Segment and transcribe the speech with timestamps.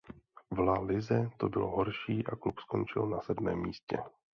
[0.51, 3.97] V La Lize to bylo horší a klub skončil na sedmém místě.